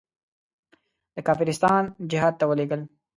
د 1.13 1.17
کافرستان 1.27 1.83
جهاد 2.11 2.33
ته 2.39 2.45
ولېږل. 2.49 2.81